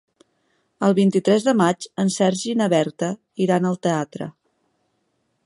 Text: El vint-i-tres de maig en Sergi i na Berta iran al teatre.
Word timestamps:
El 0.87 0.95
vint-i-tres 0.99 1.45
de 1.49 1.53
maig 1.59 1.87
en 2.05 2.09
Sergi 2.15 2.49
i 2.53 2.57
na 2.63 2.71
Berta 2.75 3.11
iran 3.49 3.71
al 3.73 3.79
teatre. 3.89 4.31